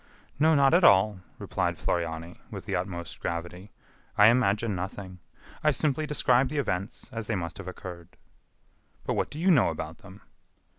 "No, 0.39 0.55
not 0.55 0.73
at 0.73 0.83
all," 0.83 1.19
replied 1.37 1.77
Floriani, 1.77 2.39
with 2.49 2.65
the 2.65 2.75
utmost 2.75 3.19
gravity, 3.19 3.69
"I 4.17 4.29
imagine 4.29 4.73
nothing. 4.75 5.19
I 5.63 5.69
simply 5.69 6.07
describe 6.07 6.49
the 6.49 6.57
events 6.57 7.07
as 7.13 7.27
they 7.27 7.35
must 7.35 7.59
have 7.59 7.67
occurred." 7.67 8.17
"But 9.05 9.13
what 9.13 9.29
do 9.29 9.37
you 9.37 9.51
know 9.51 9.69
about 9.69 9.99
them?" 9.99 10.21